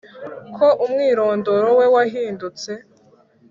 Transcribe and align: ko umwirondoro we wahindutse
ko 0.55 0.67
umwirondoro 0.85 1.69
we 1.79 1.85
wahindutse 1.93 2.71